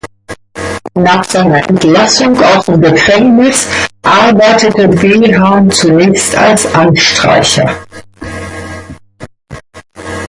[0.95, 3.67] Nach seiner Entlassung aus dem Gefängnis
[4.01, 7.69] arbeitete Behan zunächst als Anstreicher.